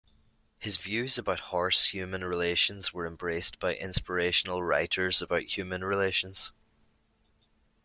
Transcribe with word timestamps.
His 0.57 0.77
views 0.77 1.19
about 1.19 1.39
horse-human 1.39 2.25
relations 2.25 2.91
were 2.91 3.05
embraced 3.05 3.59
by 3.59 3.75
inspirational 3.75 4.63
writers 4.63 5.21
about 5.21 5.55
human 5.55 5.83
relations. 5.83 6.51